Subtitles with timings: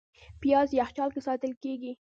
[0.41, 1.91] پیاز یخچال کې ساتل کېږي